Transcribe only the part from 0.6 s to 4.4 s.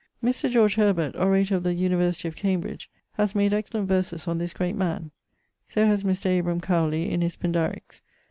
Herbert, Orator of the University of Cambridge, haz made excellent verses on